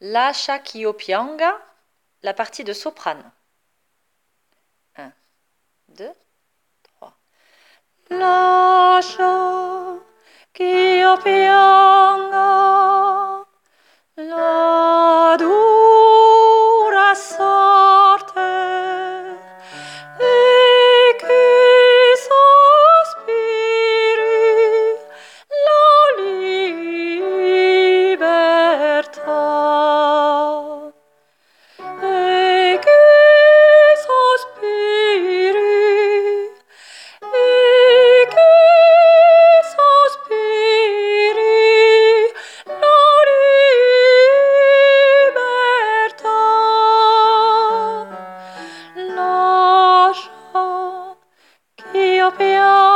[0.00, 1.58] Lascia ch'io pianga,
[2.20, 3.32] la partie de soprane.
[4.96, 5.12] 1,
[5.86, 6.14] 2,
[6.98, 7.14] 3.
[8.08, 9.98] Lascia
[10.52, 11.85] ch'io pianga.
[52.38, 52.95] 标.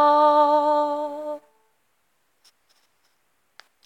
[0.00, 0.59] all.